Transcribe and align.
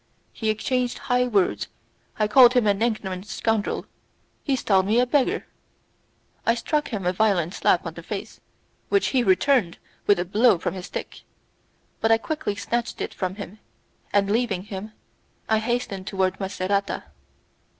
We 0.41 0.49
exchanged 0.49 0.97
high 0.97 1.27
words; 1.27 1.67
I 2.17 2.27
called 2.27 2.53
him 2.53 2.65
an 2.65 2.81
ignorant 2.81 3.27
scoundrel, 3.27 3.85
he 4.43 4.55
styled 4.55 4.87
me 4.87 5.05
beggar. 5.05 5.45
I 6.43 6.55
struck 6.55 6.87
him 6.87 7.05
a 7.05 7.13
violent 7.13 7.53
slap 7.53 7.85
on 7.85 7.93
the 7.93 8.01
face, 8.01 8.41
which 8.89 9.09
he 9.09 9.21
returned 9.23 9.77
with 10.07 10.17
a 10.17 10.25
blow 10.25 10.57
from 10.57 10.73
his 10.73 10.87
stick, 10.87 11.21
but 11.99 12.11
I 12.11 12.17
quickly 12.17 12.55
snatched 12.55 12.99
it 12.99 13.13
from 13.13 13.35
him, 13.35 13.59
and, 14.11 14.31
leaving 14.31 14.63
him, 14.63 14.91
I 15.47 15.59
hastened 15.59 16.07
towards 16.07 16.39
Macerata. 16.39 17.03